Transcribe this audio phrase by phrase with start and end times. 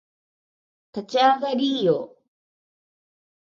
[0.95, 2.17] 立ち上がりーよ